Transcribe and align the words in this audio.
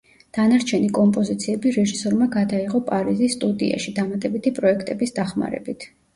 დანარჩენი 0.35 0.87
კომპოზიციები 0.97 1.73
რეჟისორმა 1.75 2.27
გადაიღო 2.37 2.81
პარიზის 2.89 3.37
სტუდიაში, 3.39 3.95
დამატებითი 4.01 4.57
პროექტების 4.59 5.17
დახმარებით. 5.21 5.89